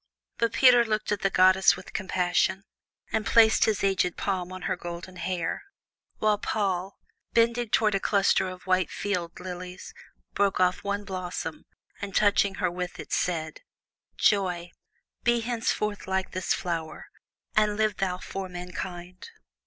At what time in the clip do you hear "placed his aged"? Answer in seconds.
3.23-4.17